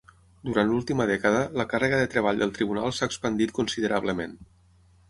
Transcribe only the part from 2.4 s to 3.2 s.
del Tribunal s'ha